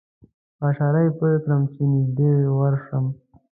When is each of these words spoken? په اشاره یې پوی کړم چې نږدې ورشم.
په 0.57 0.63
اشاره 0.71 0.99
یې 1.05 1.11
پوی 1.17 1.35
کړم 1.43 1.61
چې 1.73 1.81
نږدې 1.91 2.31
ورشم. 2.59 3.05